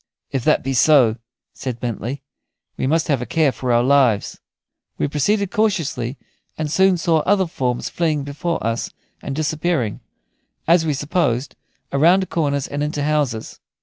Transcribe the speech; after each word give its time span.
"If 0.31 0.43
that 0.45 0.63
be 0.63 0.73
so," 0.73 1.17
said 1.53 1.79
Bentley, 1.79 2.23
"we 2.75 2.87
must 2.87 3.07
have 3.07 3.21
a 3.21 3.25
care 3.27 3.51
for 3.51 3.71
our 3.71 3.83
lives." 3.83 4.39
We 4.97 5.07
proceeded 5.07 5.51
cautiously, 5.51 6.17
and 6.57 6.71
soon 6.71 6.97
saw 6.97 7.19
other 7.19 7.45
forms 7.45 7.87
fleeing 7.87 8.23
before 8.23 8.65
us 8.65 8.89
and 9.21 9.35
disappearing, 9.35 9.99
as 10.67 10.87
we 10.87 10.95
supposed, 10.95 11.55
around 11.93 12.31
corners 12.31 12.65
and 12.67 12.81
into 12.81 13.03
houses. 13.03 13.59